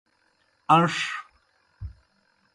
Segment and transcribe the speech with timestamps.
[0.73, 0.97] اَن٘ݜ۔